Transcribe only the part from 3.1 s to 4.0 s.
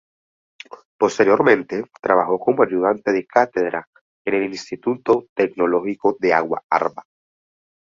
de cátedra